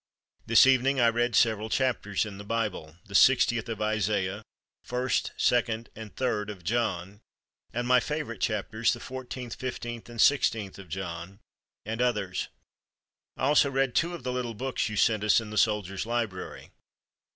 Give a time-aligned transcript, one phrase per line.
[0.47, 4.41] This evening I read several chapters in the Bible, the 60th of Isaiah,
[4.87, 7.21] 1st, 2d, and 3d of John,
[7.71, 11.39] and my favorite chapters, the 14th, 15th, and 16th of John,
[11.85, 12.47] and others.
[13.37, 16.71] I also read two of the little books you sent us in the Soldier's Library.